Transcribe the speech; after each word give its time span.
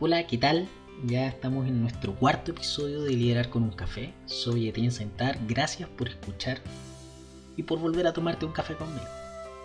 Hola, 0.00 0.26
¿qué 0.26 0.38
tal? 0.38 0.68
Ya 1.06 1.28
estamos 1.28 1.68
en 1.68 1.80
nuestro 1.80 2.16
cuarto 2.16 2.50
episodio 2.50 3.02
de 3.02 3.12
Liderar 3.12 3.48
con 3.48 3.62
un 3.62 3.70
café. 3.70 4.12
Soy 4.26 4.68
Etienne 4.68 4.90
Sentar. 4.90 5.38
Gracias 5.46 5.88
por 5.88 6.08
escuchar 6.08 6.58
y 7.56 7.62
por 7.62 7.78
volver 7.78 8.08
a 8.08 8.12
tomarte 8.12 8.44
un 8.44 8.50
café 8.50 8.74
conmigo. 8.74 9.06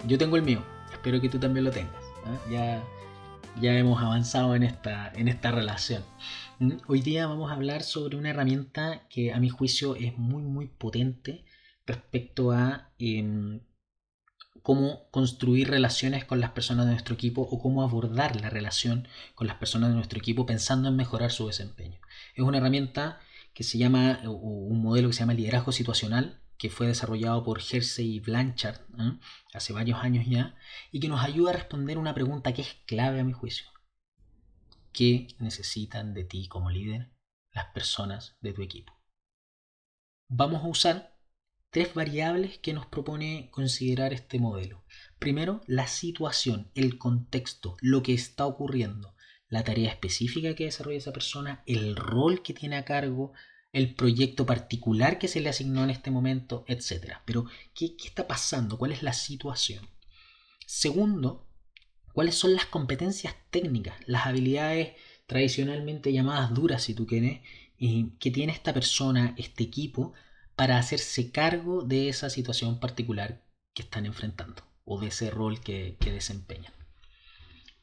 Yo 0.08 0.20
tengo 0.20 0.36
el 0.36 0.44
mío. 0.44 0.64
Espero 0.94 1.20
que 1.20 1.30
tú 1.30 1.40
también 1.40 1.66
lo 1.66 1.72
tengas. 1.72 2.04
¿ah? 2.26 2.38
Ya, 2.52 2.84
ya 3.60 3.76
hemos 3.76 4.00
avanzado 4.04 4.56
en 4.56 4.62
esta, 4.62 5.12
en 5.16 5.30
esta 5.30 5.50
relación. 5.50 6.04
¿Mm? 6.60 6.74
Hoy 6.86 7.02
día 7.02 7.26
vamos 7.26 7.50
a 7.50 7.56
hablar 7.56 7.82
sobre 7.82 8.16
una 8.16 8.30
herramienta 8.30 9.08
que 9.10 9.34
a 9.34 9.40
mi 9.40 9.50
juicio 9.50 9.96
es 9.96 10.16
muy 10.16 10.44
muy 10.44 10.68
potente 10.68 11.44
respecto 11.88 12.52
a 12.52 12.92
em, 13.00 13.62
cómo 14.62 15.10
construir 15.12 15.70
relaciones 15.70 16.26
con 16.26 16.40
las 16.40 16.52
personas 16.52 16.86
de 16.86 16.92
nuestro 16.94 17.16
equipo 17.16 17.42
o 17.42 17.60
cómo 17.60 17.84
abordar 17.84 18.40
la 18.40 18.50
relación 18.50 19.08
con 19.36 19.48
las 19.48 19.58
personas 19.58 19.90
de 19.90 19.96
nuestro 19.96 20.20
equipo 20.20 20.46
pensando 20.46 20.90
en 20.90 20.96
mejorar 20.96 21.32
su 21.32 21.48
desempeño. 21.48 22.00
Es 22.36 22.44
una 22.44 22.58
herramienta 22.58 23.20
que 23.54 23.64
se 23.64 23.78
llama, 23.78 24.22
un 24.26 24.82
modelo 24.82 25.10
que 25.10 25.14
se 25.14 25.20
llama 25.20 25.34
liderazgo 25.34 25.72
situacional, 25.72 26.42
que 26.58 26.70
fue 26.70 26.88
desarrollado 26.88 27.44
por 27.44 27.62
Hersey 27.62 28.16
y 28.16 28.20
Blanchard 28.20 28.82
¿eh? 29.00 29.18
hace 29.54 29.74
varios 29.74 30.00
años 30.04 30.26
ya, 30.28 30.56
y 30.92 31.00
que 31.00 31.08
nos 31.08 31.24
ayuda 31.24 31.52
a 31.52 31.54
responder 31.54 31.98
una 31.98 32.14
pregunta 32.14 32.54
que 32.54 32.62
es 32.62 32.76
clave 32.86 33.20
a 33.20 33.24
mi 33.24 33.34
juicio. 33.34 33.68
¿Qué 34.92 35.28
necesitan 35.40 36.14
de 36.14 36.26
ti 36.26 36.48
como 36.48 36.70
líder 36.70 37.12
las 37.52 37.68
personas 37.68 38.38
de 38.42 38.54
tu 38.54 38.62
equipo? 38.62 38.94
Vamos 40.28 40.64
a 40.64 40.68
usar 40.68 41.19
tres 41.70 41.94
variables 41.94 42.58
que 42.58 42.74
nos 42.74 42.86
propone 42.86 43.50
considerar 43.52 44.14
este 44.14 44.40
modelo. 44.40 44.84
Primero, 45.20 45.62
la 45.68 45.88
situación, 45.88 46.72
el 46.76 46.98
contexto, 46.98 47.78
lo 47.82 48.02
que 48.04 48.14
está 48.14 48.46
ocurriendo, 48.46 49.16
la 49.50 49.64
tarea 49.64 49.90
específica 49.90 50.56
que 50.56 50.66
desarrolla 50.66 50.98
esa 50.98 51.14
persona, 51.14 51.64
el 51.66 51.96
rol 51.96 52.42
que 52.42 52.54
tiene 52.54 52.78
a 52.78 52.86
cargo, 52.86 53.34
el 53.72 53.94
proyecto 53.94 54.46
particular 54.46 55.20
que 55.20 55.28
se 55.28 55.42
le 55.42 55.50
asignó 55.50 55.84
en 55.84 55.92
este 55.92 56.12
momento, 56.12 56.66
etc. 56.68 57.18
Pero, 57.26 57.46
¿qué, 57.74 57.96
qué 57.96 58.08
está 58.08 58.28
pasando? 58.28 58.78
¿Cuál 58.78 58.92
es 58.92 59.04
la 59.04 59.14
situación? 59.14 59.88
Segundo, 60.66 61.48
¿cuáles 62.14 62.36
son 62.36 62.54
las 62.54 62.66
competencias 62.66 63.36
técnicas, 63.52 63.96
las 64.06 64.26
habilidades 64.26 64.94
tradicionalmente 65.28 66.12
llamadas 66.12 66.54
duras, 66.54 66.84
si 66.84 66.96
tú 66.96 67.06
quieres, 67.06 67.42
que 67.78 68.32
tiene 68.32 68.52
esta 68.52 68.74
persona, 68.74 69.36
este 69.38 69.64
equipo, 69.64 70.14
para 70.60 70.78
hacerse 70.78 71.32
cargo 71.32 71.84
de 71.84 72.10
esa 72.10 72.30
situación 72.30 72.82
particular 72.82 73.42
que 73.74 73.84
están 73.84 74.06
enfrentando 74.06 74.62
o 74.84 75.00
de 75.00 75.08
ese 75.08 75.32
rol 75.32 75.62
que, 75.62 75.96
desempeñan. 76.02 76.74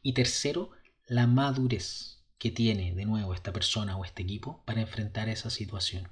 Y 0.03 0.13
tercero, 0.13 0.73
la 1.07 1.27
madurez 1.27 2.23
que 2.37 2.51
tiene 2.51 2.95
de 2.95 3.07
nuevo 3.07 3.33
esta 3.33 3.51
persona 3.51 3.97
o 3.97 4.05
este 4.05 4.25
equipo 4.25 4.63
para 4.67 4.83
enfrentar 4.83 5.31
esa 5.31 5.49
situación. 5.49 6.11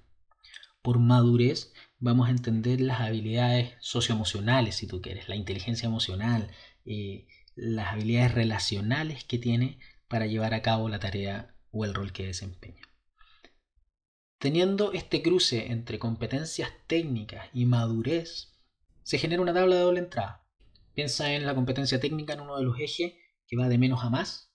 Por 0.81 0.99
madurez 0.99 1.75
vamos 1.99 2.29
a 2.29 2.31
entender 2.31 2.81
las 2.81 3.03
habilidades 3.03 3.75
socioemocionales, 3.81 4.77
si 4.77 4.87
tú 4.87 5.03
quieres, 5.03 5.29
la 5.29 5.37
inteligencia 5.37 5.87
emocional, 5.87 6.51
eh, 6.87 7.27
las 7.55 7.93
habilidades 7.93 8.33
relacionales 8.33 9.23
que 9.25 9.37
tiene 9.37 9.81
para 10.09 10.25
llevar 10.25 10.55
a 10.55 10.63
cabo 10.63 10.89
la 10.89 10.99
tarea 10.99 11.55
o 11.73 11.85
el 11.85 11.93
rol 11.93 12.13
que 12.13 12.25
desempeña. 12.25 12.81
Teniendo 14.39 14.93
este 14.93 15.23
cruce 15.23 15.73
entre 15.73 15.99
competencias 15.99 16.71
técnicas 16.87 17.49
y 17.53 17.67
madurez, 17.67 18.55
se 19.03 19.19
genera 19.19 19.43
una 19.43 19.55
tabla 19.55 19.77
de 19.77 19.83
doble 19.83 20.01
entrada. 20.01 20.47
Piensa 20.95 21.33
en 21.33 21.47
la 21.47 21.55
competencia 21.55 22.01
técnica 22.01 22.35
en 22.35 22.41
uno 22.41 22.57
de 22.57 22.65
los 22.65 22.79
ejes 22.79 23.15
que 23.47 23.57
va 23.57 23.69
de 23.69 23.79
menos 23.79 24.05
a 24.05 24.11
más 24.11 24.53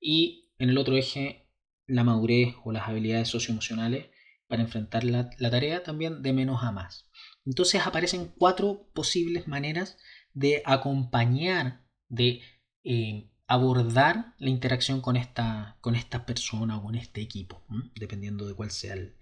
y 0.00 0.52
en 0.58 0.70
el 0.70 0.78
otro 0.78 0.96
eje 0.96 1.48
la 1.86 2.04
madurez 2.04 2.54
o 2.64 2.72
las 2.72 2.88
habilidades 2.88 3.28
socioemocionales 3.28 4.10
para 4.46 4.62
enfrentar 4.62 5.04
la, 5.04 5.30
tarea 5.38 5.82
también 5.82 6.22
de 6.22 6.32
menos 6.32 6.62
a 6.62 6.72
más. 6.72 7.10
Entonces 7.44 7.86
aparecen 7.86 8.32
cuatro 8.36 8.90
posibles 8.94 9.46
maneras 9.46 9.98
de 10.32 10.62
acompañar, 10.64 11.84
de 12.08 12.42
eh, 12.84 13.30
abordar 13.48 14.34
la 14.38 14.50
interacción 14.50 15.00
con 15.00 15.16
esta, 15.16 15.78
con 15.80 15.96
esta 15.96 16.26
persona 16.26 16.76
o 16.76 16.82
con 16.82 16.94
este 16.94 17.22
equipo, 17.22 17.64
dependiendo 17.94 18.46
de 18.46 18.54
cuál 18.54 18.70
sea 18.70 18.92
el, 18.92 19.16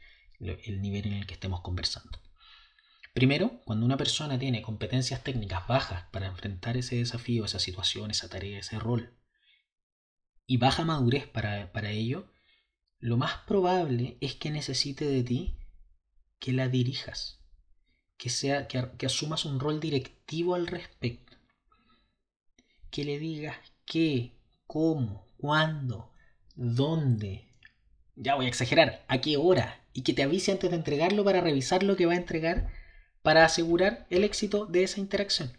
nivel 0.83 1.07
en 1.07 1.13
el 1.13 1.27
que 1.27 1.35
estemos 1.35 1.61
conversando. 1.61 2.19
Primero, 3.15 3.63
cuando 3.65 3.87
una 3.87 3.97
persona 3.97 4.37
tiene 4.37 4.63
competencias 4.63 5.23
técnicas 5.23 5.67
bajas 5.69 6.07
para 6.11 6.27
enfrentar 6.27 6.77
ese 6.77 6.97
desafío, 6.97 7.45
esa 7.45 7.61
situación, 7.61 8.11
esa 8.11 8.29
tarea, 8.29 8.59
ese 8.59 8.81
rol, 8.81 9.17
y 10.45 10.57
baja 10.57 10.85
madurez 10.85 11.29
para, 11.29 11.91
ello, 11.91 12.29
lo 12.99 13.17
más 13.17 13.39
probable 13.47 14.19
es 14.21 14.35
que 14.35 14.51
necesite 14.51 15.05
de 15.05 15.23
ti 15.23 15.59
que 16.41 16.53
la 16.53 16.69
dirijas, 16.69 17.45
que, 18.17 18.29
sea, 18.29 18.67
que 18.67 19.07
asumas 19.07 19.45
un 19.45 19.61
rol 19.61 19.79
directivo 19.79 20.57
al 20.57 20.67
respecto, 20.67 21.37
que 22.91 23.05
le 23.05 23.21
digas 23.21 23.57
qué, 23.87 24.37
cómo, 24.67 25.27
cuándo, 25.39 26.13
dónde. 26.55 27.49
Ya 28.17 28.35
voy 28.35 28.47
a 28.47 28.49
exagerar, 28.49 29.05
a 29.09 29.21
qué 29.21 29.37
hora. 29.37 29.83
Y 29.93 30.03
que 30.03 30.13
te 30.13 30.23
avise 30.23 30.53
antes 30.53 30.71
de 30.71 30.77
entregarlo 30.77 31.25
para 31.25 31.41
revisar 31.41 31.83
lo 31.83 31.97
que 31.97 32.07
va 32.07 32.13
a 32.13 32.17
entregar 32.17 32.71
para 33.23 33.45
asegurar 33.45 34.07
el 34.11 34.25
éxito 34.25 34.67
de 34.67 34.85
esa 34.85 35.01
interacción. 35.01 35.53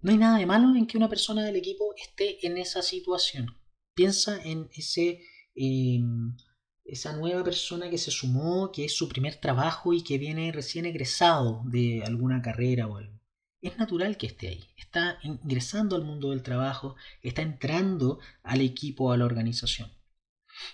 No 0.00 0.12
hay 0.12 0.18
nada 0.18 0.38
de 0.38 0.46
malo 0.46 0.76
en 0.76 0.86
que 0.86 0.96
una 0.96 1.08
persona 1.08 1.44
del 1.44 1.56
equipo 1.56 1.94
esté 1.96 2.46
en 2.46 2.56
esa 2.56 2.82
situación. 2.82 3.56
Piensa 3.94 4.40
en 4.44 4.68
ese, 4.74 5.22
em, 5.56 6.36
esa 6.84 7.16
nueva 7.16 7.42
persona 7.42 7.90
que 7.90 7.98
se 7.98 8.12
sumó, 8.12 8.70
que 8.70 8.84
es 8.84 8.94
su 8.94 9.08
primer 9.08 9.36
trabajo 9.36 9.92
y 9.92 10.02
que 10.04 10.18
viene 10.18 10.52
recién 10.52 10.86
egresado 10.86 11.62
de 11.64 12.04
alguna 12.06 12.42
carrera 12.42 12.86
o 12.86 12.96
algo 12.96 13.17
es 13.60 13.78
natural 13.78 14.16
que 14.16 14.26
esté 14.26 14.48
ahí. 14.48 14.68
Está 14.76 15.18
ingresando 15.22 15.96
al 15.96 16.04
mundo 16.04 16.30
del 16.30 16.42
trabajo, 16.42 16.96
está 17.22 17.42
entrando 17.42 18.20
al 18.42 18.60
equipo, 18.60 19.12
a 19.12 19.16
la 19.16 19.24
organización. 19.24 19.92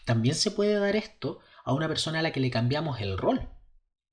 También 0.04 0.34
se 0.34 0.50
puede 0.50 0.74
dar 0.74 0.96
esto 0.96 1.40
a 1.64 1.72
una 1.72 1.88
persona 1.88 2.20
a 2.20 2.22
la 2.22 2.32
que 2.32 2.40
le 2.40 2.50
cambiamos 2.50 3.00
el 3.00 3.18
rol, 3.18 3.48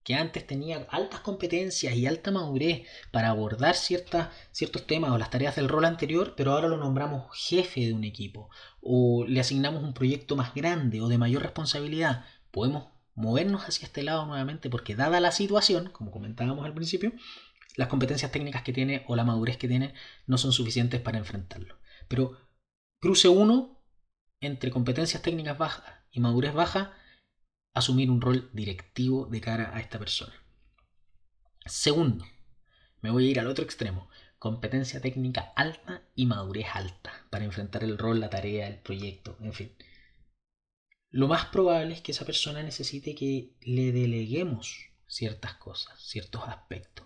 que 0.03 0.15
antes 0.15 0.47
tenía 0.47 0.87
altas 0.89 1.19
competencias 1.19 1.95
y 1.95 2.07
alta 2.07 2.31
madurez 2.31 2.87
para 3.11 3.29
abordar 3.29 3.75
ciertas, 3.75 4.29
ciertos 4.51 4.87
temas 4.87 5.11
o 5.11 5.17
las 5.17 5.29
tareas 5.29 5.55
del 5.55 5.69
rol 5.69 5.85
anterior, 5.85 6.33
pero 6.35 6.53
ahora 6.53 6.67
lo 6.67 6.77
nombramos 6.77 7.27
jefe 7.37 7.81
de 7.81 7.93
un 7.93 8.03
equipo 8.03 8.49
o 8.81 9.25
le 9.27 9.39
asignamos 9.39 9.83
un 9.83 9.93
proyecto 9.93 10.35
más 10.35 10.53
grande 10.55 11.01
o 11.01 11.07
de 11.07 11.17
mayor 11.17 11.43
responsabilidad. 11.43 12.25
Podemos 12.51 12.87
movernos 13.13 13.63
hacia 13.63 13.85
este 13.85 14.03
lado 14.03 14.25
nuevamente 14.25 14.69
porque 14.69 14.95
dada 14.95 15.19
la 15.19 15.31
situación, 15.31 15.89
como 15.89 16.11
comentábamos 16.11 16.65
al 16.65 16.73
principio, 16.73 17.13
las 17.75 17.87
competencias 17.87 18.31
técnicas 18.31 18.63
que 18.63 18.73
tiene 18.73 19.03
o 19.07 19.15
la 19.15 19.23
madurez 19.23 19.57
que 19.57 19.67
tiene 19.67 19.93
no 20.27 20.37
son 20.37 20.53
suficientes 20.53 21.01
para 21.01 21.17
enfrentarlo. 21.17 21.79
Pero 22.07 22.37
cruce 22.99 23.27
uno 23.27 23.81
entre 24.41 24.71
competencias 24.71 25.21
técnicas 25.21 25.57
bajas 25.57 25.85
y 26.11 26.19
madurez 26.19 26.53
baja, 26.53 26.97
asumir 27.73 28.09
un 28.09 28.21
rol 28.21 28.49
directivo 28.53 29.27
de 29.27 29.39
cara 29.39 29.75
a 29.75 29.79
esta 29.79 29.99
persona. 29.99 30.33
Segundo, 31.65 32.25
me 33.01 33.11
voy 33.11 33.27
a 33.27 33.31
ir 33.31 33.39
al 33.39 33.47
otro 33.47 33.63
extremo, 33.63 34.09
competencia 34.39 34.99
técnica 34.99 35.53
alta 35.55 36.01
y 36.15 36.25
madurez 36.25 36.65
alta 36.73 37.13
para 37.29 37.45
enfrentar 37.45 37.83
el 37.83 37.97
rol, 37.97 38.19
la 38.19 38.29
tarea, 38.29 38.67
el 38.67 38.79
proyecto, 38.79 39.37
en 39.41 39.53
fin. 39.53 39.75
Lo 41.11 41.27
más 41.27 41.45
probable 41.45 41.93
es 41.93 42.01
que 42.01 42.11
esa 42.11 42.25
persona 42.25 42.63
necesite 42.63 43.15
que 43.15 43.55
le 43.61 43.91
deleguemos 43.91 44.89
ciertas 45.07 45.55
cosas, 45.55 46.01
ciertos 46.01 46.43
aspectos. 46.47 47.05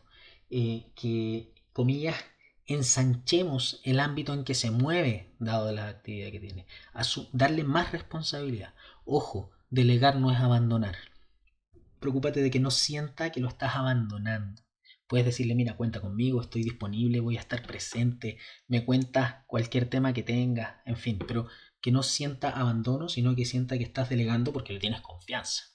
Eh, 0.49 0.91
que, 0.95 1.53
comillas, 1.73 2.15
ensanchemos 2.65 3.81
el 3.83 3.99
ámbito 3.99 4.33
en 4.33 4.43
que 4.43 4.55
se 4.55 4.71
mueve, 4.71 5.35
dado 5.39 5.71
la 5.71 5.87
actividad 5.87 6.31
que 6.31 6.39
tiene, 6.39 6.65
a 6.93 7.03
darle 7.33 7.63
más 7.63 7.91
responsabilidad. 7.91 8.73
Ojo, 9.05 9.51
delegar 9.69 10.17
no 10.17 10.31
es 10.31 10.39
abandonar. 10.39 10.95
Preocúpate 11.99 12.41
de 12.41 12.51
que 12.51 12.59
no 12.59 12.71
sienta 12.71 13.31
que 13.31 13.39
lo 13.39 13.47
estás 13.47 13.75
abandonando. 13.75 14.61
Puedes 15.07 15.25
decirle, 15.25 15.53
mira, 15.53 15.75
cuenta 15.75 16.01
conmigo, 16.01 16.41
estoy 16.41 16.63
disponible, 16.63 17.19
voy 17.19 17.37
a 17.37 17.39
estar 17.39 17.61
presente, 17.61 18.39
me 18.67 18.83
cuentas 18.85 19.43
cualquier 19.45 19.87
tema 19.87 20.13
que 20.13 20.23
tengas, 20.23 20.77
en 20.85 20.97
fin, 20.97 21.19
pero 21.27 21.47
que 21.79 21.91
no 21.91 22.01
sienta 22.01 22.49
abandono, 22.49 23.09
sino 23.09 23.35
que 23.35 23.45
sienta 23.45 23.77
que 23.77 23.83
estás 23.83 24.09
delegando 24.09 24.51
porque 24.51 24.73
le 24.73 24.79
tienes 24.79 25.01
confianza. 25.01 25.74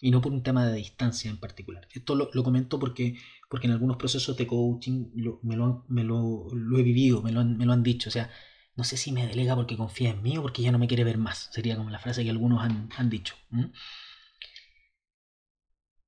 Y 0.00 0.10
no 0.10 0.20
por 0.20 0.32
un 0.32 0.42
tema 0.42 0.66
de 0.66 0.76
distancia 0.76 1.30
en 1.30 1.38
particular. 1.38 1.88
Esto 1.92 2.14
lo, 2.14 2.30
lo 2.32 2.42
comento 2.42 2.78
porque 2.78 3.16
porque 3.48 3.66
en 3.66 3.72
algunos 3.72 3.96
procesos 3.96 4.36
de 4.36 4.46
coaching 4.46 5.10
me, 5.14 5.56
lo, 5.56 5.84
me 5.88 6.04
lo, 6.04 6.48
he 6.78 6.82
vivido, 6.82 7.22
me 7.22 7.32
lo, 7.32 7.40
han, 7.40 7.56
me 7.56 7.64
lo 7.64 7.72
han 7.72 7.82
dicho. 7.82 8.08
O 8.08 8.12
sea, 8.12 8.30
no 8.76 8.84
sé 8.84 8.96
si 8.96 9.10
me 9.10 9.26
delega 9.26 9.56
porque 9.56 9.76
confía 9.76 10.10
en 10.10 10.22
mí 10.22 10.36
o 10.36 10.42
porque 10.42 10.62
ya 10.62 10.72
no 10.72 10.78
me 10.78 10.86
quiere 10.86 11.04
ver 11.04 11.18
más. 11.18 11.48
Sería 11.52 11.76
como 11.76 11.90
la 11.90 11.98
frase 11.98 12.24
que 12.24 12.30
algunos 12.30 12.62
han, 12.62 13.10
dicho. 13.10 13.34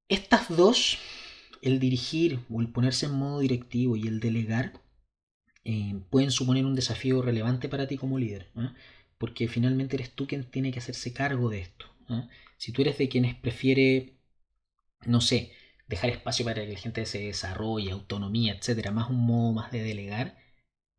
Estas 0.08 0.54
dos, 0.54 0.98
el 1.62 1.80
dirigir 1.80 2.40
o 2.50 2.60
el 2.60 2.68
ponerse 2.68 3.06
en 3.06 3.12
modo 3.12 3.40
directivo 3.40 3.96
y 3.96 4.06
el 4.06 4.20
delegar, 4.20 4.82
eh, 5.64 5.98
pueden 6.10 6.30
suponer 6.30 6.66
un 6.66 6.74
desafío 6.74 7.22
relevante 7.22 7.68
para 7.68 7.86
ti 7.86 7.96
como 7.96 8.18
líder. 8.18 8.50
porque 9.18 9.48
finalmente 9.48 9.96
eres 9.96 10.14
tú 10.14 10.26
quien 10.26 10.44
tiene 10.50 10.72
que 10.72 10.78
hacerse 10.78 11.12
cargo 11.12 11.48
de 11.50 11.60
esto. 11.60 11.86
Si 12.56 12.72
tú 12.72 12.82
eres 12.82 12.98
de 12.98 13.08
quienes 13.08 13.34
prefiere, 13.34 14.18
no 15.06 15.20
sé, 15.20 15.52
dejar 15.88 16.10
espacio 16.10 16.44
para 16.44 16.64
que 16.64 16.72
la 16.72 16.78
gente 16.78 17.04
se 17.06 17.20
desarrolle, 17.20 17.90
autonomía, 17.90 18.54
etcétera, 18.54 18.92
más 18.92 19.10
un 19.10 19.26
modo 19.26 19.52
más 19.52 19.72
de 19.72 19.82
delegar, 19.82 20.38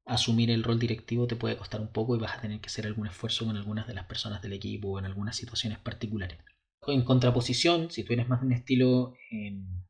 asumir 0.06 0.52
el 0.52 0.64
rol 0.64 0.80
directivo 0.80 1.28
te 1.28 1.36
puede 1.36 1.58
costar 1.58 1.80
un 1.82 1.88
poco 1.94 2.16
y 2.16 2.20
vas 2.20 2.38
a 2.38 2.42
tener 2.42 2.60
que 2.60 2.68
hacer 2.68 2.86
algún 2.86 3.08
esfuerzo 3.08 3.46
con 3.46 3.56
algunas 3.56 3.88
de 3.88 3.94
las 3.94 4.06
personas 4.06 4.42
del 4.42 4.54
equipo 4.54 4.90
o 4.90 5.00
en 5.00 5.06
algunas 5.06 5.36
situaciones 5.36 5.80
particulares. 5.80 6.40
En 6.88 7.04
contraposición, 7.04 7.92
si 7.92 8.04
tú 8.04 8.14
eres 8.14 8.28
más 8.28 8.42
de 8.42 8.48
un 8.48 8.54
estilo 8.54 9.14
em, 9.30 9.84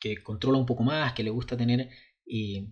que 0.00 0.22
controla 0.22 0.58
un 0.58 0.66
poco 0.66 0.82
más, 0.82 1.12
que 1.12 1.22
le 1.22 1.30
gusta 1.30 1.56
tener 1.56 1.90
eh, 2.26 2.66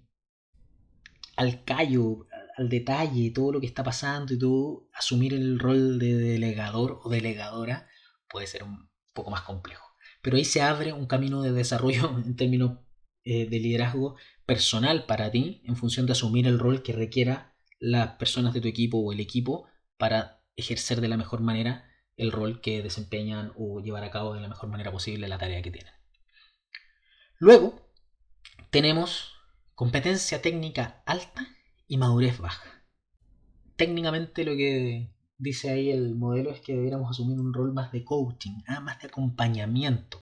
al 1.36 1.62
callo, 1.64 2.26
al 2.56 2.68
detalle, 2.68 3.30
todo 3.30 3.52
lo 3.52 3.60
que 3.60 3.66
está 3.66 3.84
pasando 3.84 4.32
y 4.34 4.38
todo, 4.38 4.88
asumir 4.94 5.34
el 5.34 5.58
rol 5.58 5.98
de 5.98 6.14
delegador 6.14 7.00
o 7.04 7.10
delegadora 7.10 7.86
puede 8.28 8.46
ser 8.46 8.62
un 8.64 8.90
poco 9.14 9.30
más 9.30 9.42
complejo. 9.42 9.86
Pero 10.22 10.36
ahí 10.36 10.44
se 10.44 10.62
abre 10.62 10.92
un 10.92 11.06
camino 11.06 11.42
de 11.42 11.52
desarrollo 11.52 12.18
en 12.24 12.36
términos 12.36 12.78
eh, 13.24 13.48
de 13.48 13.58
liderazgo 13.58 14.16
personal 14.44 15.06
para 15.06 15.30
ti 15.30 15.62
en 15.64 15.76
función 15.76 16.06
de 16.06 16.12
asumir 16.12 16.46
el 16.46 16.58
rol 16.58 16.82
que 16.82 16.92
requiera 16.92 17.54
las 17.78 18.12
personas 18.12 18.54
de 18.54 18.60
tu 18.60 18.68
equipo 18.68 18.98
o 18.98 19.12
el 19.12 19.20
equipo 19.20 19.66
para 19.96 20.42
ejercer 20.56 21.00
de 21.00 21.08
la 21.08 21.16
mejor 21.16 21.40
manera 21.40 21.90
el 22.16 22.32
rol 22.32 22.60
que 22.60 22.82
desempeñan 22.82 23.52
o 23.56 23.80
llevar 23.80 24.04
a 24.04 24.10
cabo 24.10 24.34
de 24.34 24.40
la 24.40 24.48
mejor 24.48 24.70
manera 24.70 24.90
posible 24.90 25.28
la 25.28 25.38
tarea 25.38 25.60
que 25.60 25.70
tienen. 25.70 25.92
Luego 27.38 27.90
tenemos 28.70 29.34
competencia 29.74 30.40
técnica 30.40 31.02
alta 31.04 31.46
y 31.86 31.98
madurez 31.98 32.38
baja. 32.38 32.84
Técnicamente 33.76 34.44
lo 34.44 34.56
que 34.56 35.10
dice 35.38 35.70
ahí 35.70 35.90
el 35.90 36.14
modelo 36.14 36.50
es 36.50 36.60
que 36.60 36.74
deberíamos 36.74 37.10
asumir 37.10 37.38
un 37.38 37.52
rol 37.52 37.72
más 37.72 37.92
de 37.92 38.04
coaching, 38.04 38.62
ah, 38.66 38.80
más 38.80 39.00
de 39.00 39.08
acompañamiento. 39.08 40.20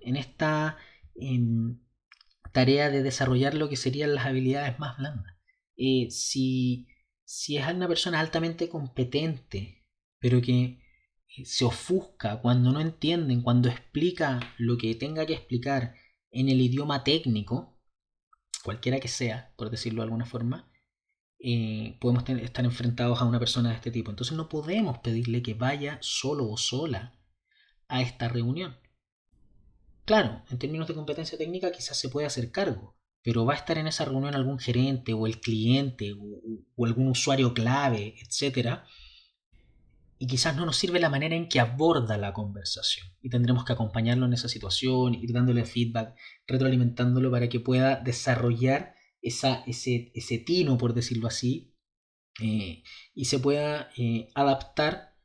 En 0.00 0.16
esta 0.16 0.76
tarea 2.52 2.90
de 2.90 3.02
desarrollar 3.02 3.54
lo 3.54 3.68
que 3.68 3.76
serían 3.76 4.14
las 4.14 4.26
habilidades 4.26 4.78
más 4.78 4.96
blandas. 4.98 5.34
Eh, 5.76 6.08
si, 6.10 6.88
si 7.24 7.56
es 7.56 7.66
una 7.68 7.88
persona 7.88 8.20
altamente 8.20 8.68
competente, 8.68 9.84
pero 10.18 10.40
que 10.40 10.80
se 11.44 11.64
ofusca 11.64 12.40
cuando 12.40 12.72
no 12.72 12.80
entienden, 12.80 13.42
cuando 13.42 13.68
explica 13.68 14.40
lo 14.58 14.78
que 14.78 14.94
tenga 14.94 15.26
que 15.26 15.34
explicar 15.34 15.94
en 16.30 16.48
el 16.48 16.60
idioma 16.60 17.04
técnico, 17.04 17.78
cualquiera 18.64 19.00
que 19.00 19.08
sea, 19.08 19.52
por 19.56 19.70
decirlo 19.70 20.02
de 20.02 20.04
alguna 20.04 20.24
forma, 20.24 20.70
eh, 21.38 21.98
podemos 22.00 22.24
estar 22.28 22.64
enfrentados 22.64 23.20
a 23.20 23.24
una 23.24 23.38
persona 23.38 23.70
de 23.70 23.76
este 23.76 23.90
tipo. 23.90 24.10
Entonces 24.10 24.36
no 24.36 24.48
podemos 24.48 24.98
pedirle 24.98 25.42
que 25.42 25.54
vaya 25.54 25.98
solo 26.00 26.48
o 26.48 26.56
sola 26.56 27.18
a 27.88 28.02
esta 28.02 28.28
reunión. 28.28 28.76
Claro, 30.04 30.42
en 30.50 30.58
términos 30.58 30.88
de 30.88 30.94
competencia 30.94 31.36
técnica 31.36 31.72
quizás 31.72 31.98
se 31.98 32.08
puede 32.08 32.26
hacer 32.26 32.52
cargo, 32.52 32.96
pero 33.22 33.44
va 33.44 33.54
a 33.54 33.56
estar 33.56 33.76
en 33.76 33.88
esa 33.88 34.04
reunión 34.04 34.34
algún 34.34 34.58
gerente 34.58 35.12
o 35.12 35.26
el 35.26 35.40
cliente 35.40 36.12
o, 36.12 36.86
algún 36.86 37.08
usuario 37.08 37.52
clave, 37.54 38.14
etc. 38.20 38.82
Y 40.18 40.28
quizás 40.28 40.56
no 40.56 40.64
nos 40.64 40.76
sirve 40.76 41.00
la 41.00 41.10
manera 41.10 41.34
en 41.34 41.48
que 41.48 41.60
aborda 41.60 42.16
la 42.18 42.32
conversación. 42.32 43.08
Y 43.20 43.30
tendremos 43.30 43.64
que 43.64 43.72
acompañarlo 43.72 44.26
en 44.26 44.32
esa 44.32 44.48
situación, 44.48 45.14
ir 45.14 45.32
dándole 45.32 45.64
feedback, 45.64 46.14
retroalimentándolo 46.46 47.30
para 47.30 47.48
que 47.48 47.60
pueda 47.60 47.96
desarrollar 47.96 48.95
esa, 49.20 49.64
ese, 49.66 50.12
ese 50.14 50.38
tino, 50.38 50.78
por 50.78 50.94
decirlo 50.94 51.26
así, 51.28 51.76
eh, 52.40 52.82
y 53.14 53.24
se 53.26 53.38
pueda 53.38 53.90
eh, 53.96 54.28
adaptar 54.34 55.16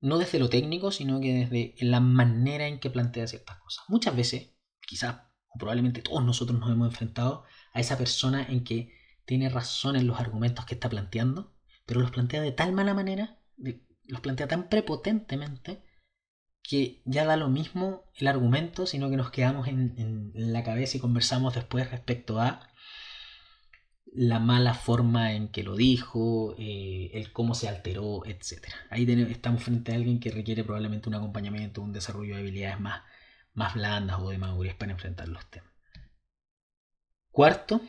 no 0.00 0.18
desde 0.18 0.38
lo 0.38 0.48
técnico, 0.48 0.90
sino 0.92 1.20
que 1.20 1.34
desde 1.34 1.74
la 1.80 2.00
manera 2.00 2.68
en 2.68 2.78
que 2.78 2.90
plantea 2.90 3.26
ciertas 3.26 3.58
cosas. 3.58 3.84
Muchas 3.88 4.14
veces, 4.14 4.54
quizás 4.86 5.22
o 5.48 5.58
probablemente 5.58 6.02
todos 6.02 6.24
nosotros 6.24 6.58
nos 6.58 6.70
hemos 6.70 6.88
enfrentado 6.88 7.44
a 7.72 7.80
esa 7.80 7.98
persona 7.98 8.44
en 8.44 8.62
que 8.62 8.92
tiene 9.24 9.48
razón 9.48 9.96
en 9.96 10.06
los 10.06 10.20
argumentos 10.20 10.64
que 10.66 10.74
está 10.74 10.88
planteando, 10.88 11.54
pero 11.86 12.00
los 12.00 12.10
plantea 12.10 12.40
de 12.42 12.52
tal 12.52 12.72
mala 12.72 12.94
manera, 12.94 13.40
los 14.04 14.20
plantea 14.20 14.46
tan 14.48 14.68
prepotentemente, 14.68 15.82
que 16.62 17.02
ya 17.04 17.24
da 17.24 17.36
lo 17.36 17.48
mismo 17.48 18.10
el 18.14 18.26
argumento, 18.26 18.86
sino 18.86 19.08
que 19.08 19.16
nos 19.16 19.30
quedamos 19.30 19.68
en 19.68 20.32
la 20.34 20.64
cabeza 20.64 20.96
y 20.96 21.00
conversamos 21.00 21.54
después 21.54 21.90
respecto 21.90 22.40
a 22.40 22.68
la 24.16 24.38
mala 24.38 24.74
forma 24.74 25.32
en 25.34 25.48
que 25.48 25.62
lo 25.62 25.76
dijo, 25.76 26.54
eh, 26.58 27.10
el 27.14 27.32
cómo 27.32 27.54
se 27.54 27.68
alteró, 27.68 28.24
etc. 28.24 28.66
Ahí 28.90 29.06
estamos 29.30 29.62
frente 29.62 29.92
a 29.92 29.96
alguien 29.96 30.20
que 30.20 30.30
requiere 30.30 30.64
probablemente 30.64 31.08
un 31.08 31.16
acompañamiento, 31.16 31.82
un 31.82 31.92
desarrollo 31.92 32.34
de 32.34 32.40
habilidades 32.40 32.80
más, 32.80 33.02
más 33.52 33.74
blandas 33.74 34.18
o 34.20 34.30
de 34.30 34.38
madurez 34.38 34.74
para 34.74 34.92
enfrentar 34.92 35.28
los 35.28 35.44
temas. 35.50 35.70
Cuarto, 37.30 37.82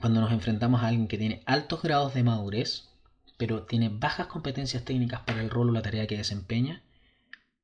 cuando 0.00 0.20
nos 0.22 0.32
enfrentamos 0.32 0.82
a 0.82 0.88
alguien 0.88 1.06
que 1.06 1.18
tiene 1.18 1.42
altos 1.44 1.82
grados 1.82 2.14
de 2.14 2.22
madurez, 2.22 2.88
pero 3.36 3.64
tiene 3.64 3.90
bajas 3.90 4.26
competencias 4.26 4.84
técnicas 4.84 5.20
para 5.20 5.42
el 5.42 5.50
rol 5.50 5.68
o 5.68 5.72
la 5.72 5.82
tarea 5.82 6.06
que 6.06 6.16
desempeña, 6.16 6.82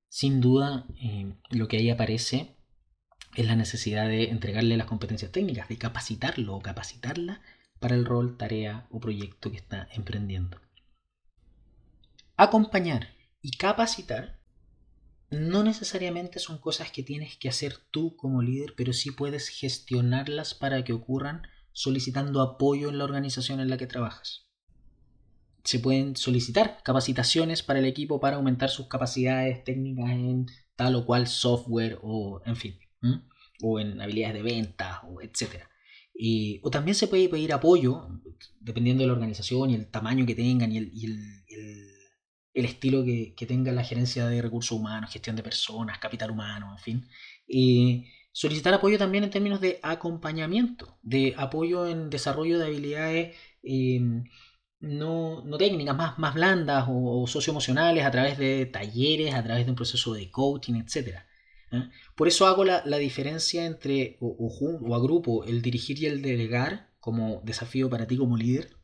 sin 0.08 0.43
duda 0.43 0.84
eh, 1.00 1.32
lo 1.50 1.69
que 1.69 1.78
ahí 1.78 1.88
aparece 1.88 2.57
es 3.38 3.46
la 3.46 3.55
necesidad 3.55 4.08
de 4.08 4.31
entregarle 4.31 4.76
las 4.76 4.88
competencias 4.88 5.31
técnicas, 5.31 5.69
de 5.69 5.79
capacitarlo 5.79 6.56
o 6.56 6.61
capacitarla 6.61 7.40
para 7.79 7.94
el 7.94 8.05
rol, 8.05 8.37
tarea 8.37 8.88
o 8.90 8.99
proyecto 8.99 9.52
que 9.52 9.58
está 9.58 9.87
emprendiendo. 9.93 10.61
Acompañar 12.37 13.14
y 13.40 13.52
capacitar 13.52 14.40
no 15.31 15.62
necesariamente 15.62 16.40
son 16.40 16.58
cosas 16.58 16.90
que 16.90 17.05
tienes 17.05 17.37
que 17.37 17.49
hacer 17.49 17.79
tú 17.93 18.17
como 18.17 18.43
líder, 18.43 18.75
pero 18.76 18.93
sí 18.93 19.12
puedes 19.12 19.50
gestionarlas 19.50 20.55
para 20.55 20.82
que 20.82 20.93
ocurran 20.93 21.43
solicitando 21.70 22.43
apoyo 22.43 22.88
en 22.88 22.99
la 22.99 23.05
organización 23.05 23.61
en 23.61 23.70
la 23.70 23.76
que 23.76 23.87
trabajas. 23.87 24.49
Se 25.62 25.79
pueden 25.79 26.17
solicitar 26.17 26.82
capacitaciones 26.82 27.62
para 27.62 27.79
el 27.79 27.84
equipo 27.84 28.19
para 28.19 28.34
aumentar 28.34 28.70
sus 28.70 28.88
capacidades 28.88 29.62
técnicas 29.62 30.11
en 30.11 30.46
tal 30.75 30.96
o 30.96 31.06
cual 31.06 31.29
software 31.29 32.00
o 32.02 32.43
en 32.44 32.56
fin 32.56 32.88
o 33.62 33.80
en 33.80 34.00
habilidades 34.00 34.36
de 34.36 34.42
venta, 34.42 35.02
o 35.08 35.20
etc. 35.20 35.64
o 36.62 36.70
también 36.70 36.94
se 36.94 37.08
puede 37.08 37.28
pedir 37.28 37.52
apoyo, 37.52 38.08
dependiendo 38.60 39.02
de 39.02 39.08
la 39.08 39.12
organización 39.14 39.70
y 39.70 39.74
el 39.74 39.90
tamaño 39.90 40.26
que 40.26 40.34
tengan 40.34 40.72
y 40.72 40.78
el, 40.78 42.64
estilo 42.64 43.05
que, 43.05 43.34
tenga 43.46 43.72
la 43.72 43.84
gerencia 43.84 44.26
de 44.26 44.43
recursos 44.43 44.72
humanos, 44.78 45.12
gestión 45.12 45.36
de 45.36 45.43
personas, 45.43 45.98
capital 45.98 46.31
humano, 46.31 46.72
en 46.72 46.78
fin. 46.78 47.98
solicitar 48.32 48.74
apoyo 48.74 48.98
también 48.98 49.24
en 49.24 49.31
términos 49.31 49.60
de 49.60 49.81
acompañamiento, 49.82 50.98
de 51.02 51.34
apoyo 51.36 51.86
en 51.86 52.10
desarrollo 52.10 52.58
de 52.58 52.67
habilidades 52.67 53.36
em, 53.62 54.24
no, 54.81 55.44
técnicas, 55.58 55.96
más, 55.96 56.19
más 56.19 56.34
blandas 56.34 56.86
o, 56.88 57.22
o 57.22 57.26
socioemocionales 57.26 58.05
a 58.05 58.10
través 58.10 58.38
de 58.38 58.67
talleres, 58.67 59.34
a 59.34 59.43
través 59.43 59.64
de 59.67 59.70
un 59.70 59.76
proceso 59.76 60.14
de 60.14 60.31
coaching, 60.31 60.74
etc. 60.74 61.19
¿eh? 61.72 61.91
Por 62.17 62.29
eso 62.29 62.46
hago 62.46 62.65
la, 62.65 62.82
diferencia 62.98 63.65
entre 63.67 64.17
o, 64.20 64.37
o, 64.39 64.94
agrupo 64.94 65.44
el 65.44 65.63
dirigir 65.63 65.98
y 66.03 66.06
el 66.06 66.22
delegar 66.22 66.91
como 67.01 67.41
desafío 67.44 67.89
para 67.89 68.06
ti 68.06 68.17
como 68.17 68.37
líder 68.37 68.79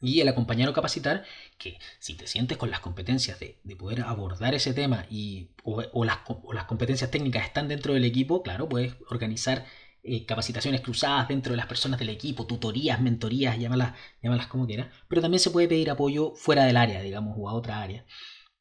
y 0.00 0.20
el 0.20 0.28
acompañar 0.28 0.68
o 0.68 0.72
capacitar, 0.72 1.24
que 1.58 1.78
si 1.98 2.14
te 2.14 2.26
sientes 2.26 2.58
con 2.58 2.70
las 2.70 2.80
competencias 2.80 3.40
de, 3.40 3.58
poder 3.76 4.02
abordar 4.02 4.54
ese 4.54 4.74
tema 4.74 5.06
y, 5.10 5.50
o, 5.64 6.04
las, 6.04 6.18
competencias 6.66 7.10
técnicas 7.10 7.44
están 7.44 7.68
dentro 7.68 7.94
del 7.94 8.04
equipo, 8.04 8.42
claro, 8.42 8.68
puedes 8.68 8.94
organizar 9.08 9.64
eh, 10.02 10.24
capacitaciones 10.26 10.82
cruzadas 10.82 11.28
dentro 11.28 11.52
de 11.52 11.56
las 11.56 11.66
personas 11.66 11.98
del 11.98 12.10
equipo, 12.10 12.46
tutorías, 12.46 13.00
mentorías, 13.00 13.58
llámalas, 13.58 13.94
llámalas 14.22 14.46
como 14.46 14.66
quieras, 14.66 14.88
pero 15.08 15.22
también 15.22 15.40
se 15.40 15.50
puede 15.50 15.68
pedir 15.68 15.90
apoyo 15.90 16.34
fuera 16.34 16.64
del 16.64 16.76
área, 16.76 17.02
digamos, 17.02 17.34
o 17.38 17.48
a 17.48 17.54
otra 17.54 17.82
área. 17.82 18.04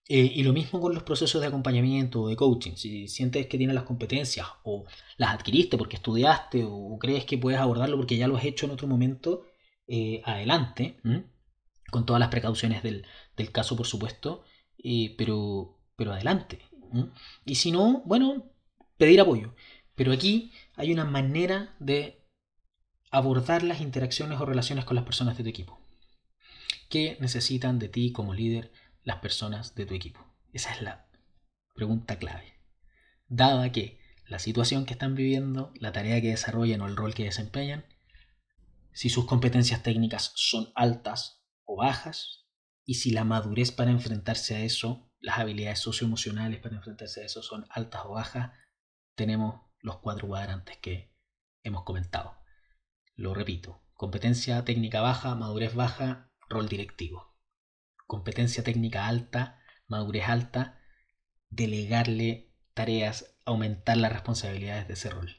Eh, 0.07 0.31
y 0.35 0.43
lo 0.43 0.53
mismo 0.53 0.79
con 0.79 0.93
los 0.93 1.03
procesos 1.03 1.41
de 1.41 1.47
acompañamiento 1.47 2.21
o 2.21 2.27
de 2.29 2.35
coaching. 2.35 2.75
Si 2.75 3.07
sientes 3.07 3.47
que 3.47 3.57
tienes 3.57 3.75
las 3.75 3.85
competencias 3.85 4.47
o 4.63 4.85
las 5.17 5.33
adquiriste 5.33 5.77
porque 5.77 5.95
estudiaste 5.95 6.63
o 6.67 6.97
crees 6.99 7.25
que 7.25 7.37
puedes 7.39 7.59
abordarlo 7.59 7.97
porque 7.97 8.17
ya 8.17 8.27
lo 8.27 8.37
has 8.37 8.45
hecho 8.45 8.65
en 8.67 8.71
otro 8.73 8.87
momento, 8.87 9.45
eh, 9.87 10.21
adelante, 10.25 10.97
con 11.91 12.05
todas 12.05 12.19
las 12.19 12.29
precauciones 12.29 12.83
del, 12.83 13.05
caso, 13.51 13.75
por 13.75 13.87
supuesto, 13.87 14.43
eh, 14.83 15.15
pero, 15.17 15.79
pero 15.95 16.13
adelante. 16.13 16.59
Y 17.45 17.55
si 17.55 17.71
no, 17.71 18.03
bueno, 18.05 18.51
pedir 18.97 19.19
apoyo. 19.21 19.55
Pero 19.95 20.11
aquí 20.11 20.51
hay 20.75 20.91
una 20.91 21.05
manera 21.05 21.75
de 21.79 22.21
abordar 23.11 23.63
las 23.63 23.81
interacciones 23.81 24.39
o 24.39 24.45
relaciones 24.45 24.85
con 24.85 24.95
las 24.95 25.05
personas 25.05 25.37
de 25.37 25.43
tu 25.43 25.49
equipo 25.49 25.79
que 26.89 27.17
necesitan 27.19 27.79
de 27.79 27.89
ti 27.89 28.11
como 28.11 28.33
líder 28.33 28.71
las 29.05 29.19
personas 29.19 29.73
de 29.75 29.85
tu 29.85 29.93
equipo? 29.93 30.19
Esa 30.51 30.73
es 30.73 30.81
la 30.81 31.07
pregunta 31.73 32.17
clave. 32.17 32.59
Dada 33.27 33.71
que 33.71 33.99
la 34.27 34.39
situación 34.39 34.85
que 34.85 34.93
están 34.93 35.15
viviendo, 35.15 35.71
la 35.75 35.93
tarea 35.93 36.19
que 36.19 36.29
desarrollan 36.29 36.81
o 36.81 36.87
el 36.87 36.97
rol 36.97 37.13
que 37.13 37.23
desempeñan, 37.23 37.85
si 38.91 39.09
sus 39.09 39.25
competencias 39.25 39.83
técnicas 39.83 40.33
son 40.35 40.71
altas 40.75 41.45
o 41.63 41.77
bajas, 41.77 42.45
Y 42.87 42.95
si 42.95 43.09
la 43.09 43.23
madurez 43.23 43.71
para 43.71 43.89
enfrentarse 43.89 44.55
a 44.55 44.61
eso, 44.61 45.11
las 45.19 45.39
habilidades 45.39 45.79
socioemocionales 45.79 46.59
para 46.61 46.75
enfrentarse 46.75 47.21
a 47.21 47.25
eso 47.25 47.41
son 47.41 47.65
altas 47.71 48.03
o 48.05 48.11
bajas, 48.11 48.51
tenemos 49.15 49.61
los 49.79 49.97
cuatro 49.97 50.27
cuadrantes 50.27 50.77
que 50.77 51.11
hemos 51.63 51.83
comentado. 51.83 52.37
Lo 53.15 53.33
repito, 53.33 53.81
competencia 53.95 54.63
técnica 54.65 55.01
baja, 55.01 55.33
madurez 55.33 55.73
baja, 55.73 56.31
rol 56.47 56.69
directivo. 56.69 57.34
Competencia 58.07 58.63
técnica 58.63 59.07
alta, 59.07 59.59
madurez 59.87 60.27
alta, 60.27 60.79
delegarle 61.49 62.53
tareas, 62.73 63.35
aumentar 63.45 63.97
las 63.97 64.11
responsabilidades 64.11 64.87
de 64.87 64.93
ese 64.93 65.09
rol. 65.09 65.37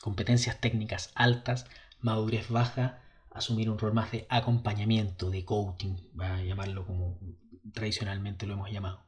Competencias 0.00 0.60
técnicas 0.60 1.12
altas, 1.14 1.66
madurez 1.98 2.48
baja, 2.48 3.02
asumir 3.30 3.68
un 3.68 3.78
rol 3.78 3.92
más 3.92 4.12
de 4.12 4.26
acompañamiento, 4.30 5.30
de 5.30 5.44
coaching, 5.44 5.96
va 6.18 6.36
a 6.36 6.42
llamarlo 6.42 6.86
como 6.86 7.18
tradicionalmente 7.72 8.46
lo 8.46 8.54
hemos 8.54 8.70
llamado. 8.70 9.04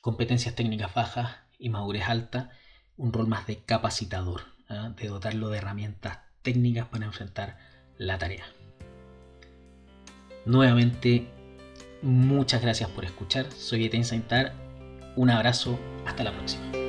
Competencias 0.00 0.54
técnicas 0.54 0.94
bajas 0.94 1.36
y 1.58 1.68
madurez 1.68 2.04
alta, 2.08 2.50
un 2.96 3.12
rol 3.12 3.26
más 3.26 3.46
de 3.46 3.64
capacitador, 3.64 4.42
¿ah? 4.68 4.94
de 4.96 5.08
dotarlo 5.08 5.48
de 5.48 5.58
herramientas 5.58 6.20
técnicas 6.42 6.88
para 6.88 7.06
enfrentar 7.06 7.58
la 7.98 8.18
tarea. 8.18 8.44
Nuevamente, 10.44 11.30
muchas 12.02 12.62
gracias 12.62 12.90
por 12.90 13.04
escuchar. 13.04 13.46
Soy 13.52 13.86
Eten 13.86 14.04
Saintar. 14.04 14.54
Un 15.16 15.30
abrazo. 15.30 15.78
Hasta 16.06 16.24
la 16.24 16.32
próxima. 16.32 16.81